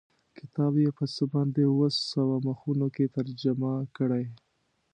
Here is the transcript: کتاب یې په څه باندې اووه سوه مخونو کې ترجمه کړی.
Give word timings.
کتاب 0.37 0.73
یې 0.83 0.89
په 0.97 1.05
څه 1.13 1.23
باندې 1.33 1.61
اووه 1.65 1.89
سوه 2.11 2.35
مخونو 2.47 2.87
کې 2.95 3.13
ترجمه 3.17 3.73
کړی. 3.97 4.25